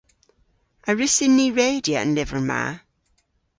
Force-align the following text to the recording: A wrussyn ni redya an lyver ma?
A 0.89 0.91
wrussyn 0.93 1.33
ni 1.35 1.47
redya 1.57 1.97
an 2.01 2.13
lyver 2.15 2.41
ma? 2.49 2.63